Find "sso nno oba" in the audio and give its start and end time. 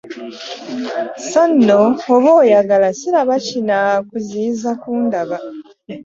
1.23-2.31